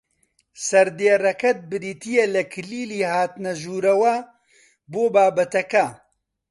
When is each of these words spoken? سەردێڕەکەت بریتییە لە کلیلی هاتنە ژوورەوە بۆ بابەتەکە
سەردێڕەکەت 0.67 1.57
بریتییە 1.71 2.25
لە 2.35 2.43
کلیلی 2.53 3.07
هاتنە 3.13 3.51
ژوورەوە 3.61 4.15
بۆ 4.91 5.03
بابەتەکە 5.13 5.85